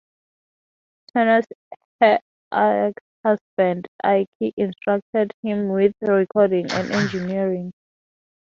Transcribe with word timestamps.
Turner's 1.13 1.45
her 1.99 2.17
ex-husband, 2.51 3.87
Ike, 4.03 4.27
instructed 4.57 5.31
him 5.43 5.69
with 5.69 5.93
recording 6.01 6.65
and 6.71 6.89
engineering. 6.89 7.71